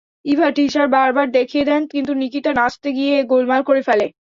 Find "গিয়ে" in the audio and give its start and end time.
2.97-3.15